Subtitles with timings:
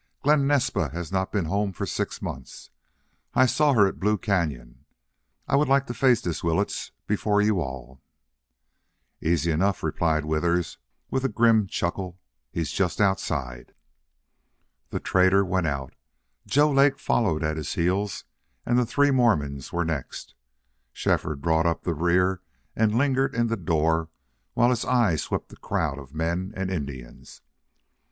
[0.23, 2.71] "Glen Naspa has not been home for six months.
[3.35, 4.77] I saw her at Blue Cañon....
[5.47, 8.01] I would like to face this Willetts before you all."
[9.21, 10.79] "Easy enough," replied Withers,
[11.11, 12.19] with a grim chuckle.
[12.51, 13.75] "He's just outside."
[14.89, 15.93] The trader went out;
[16.47, 18.25] Joe Lake followed at his heels
[18.65, 20.33] and the three Mormons were next;
[20.91, 22.41] Shefford brought up the rear
[22.75, 24.09] and lingered in the door
[24.55, 27.43] while his eye swept the crowd of men and Indians.